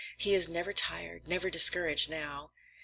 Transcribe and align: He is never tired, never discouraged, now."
He 0.17 0.33
is 0.33 0.49
never 0.49 0.73
tired, 0.73 1.27
never 1.27 1.51
discouraged, 1.51 2.09
now." 2.09 2.53